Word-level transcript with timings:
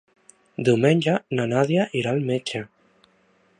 Diumenge 0.69 1.13
na 1.39 1.45
Nàdia 1.53 1.87
irà 2.01 2.17
al 2.17 2.25
metge. 2.33 2.65